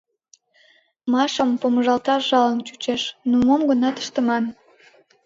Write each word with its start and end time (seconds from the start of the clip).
Машам 1.11 1.49
помыжалташ 1.61 2.21
жалын 2.29 2.59
чучеш, 2.67 3.01
но 3.29 3.35
мом-гынат 3.45 3.95
ыштыман. 4.03 4.43